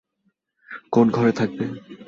কোন 0.91 1.05
ঘরে 1.11 1.31
থাকবে। 1.31 1.65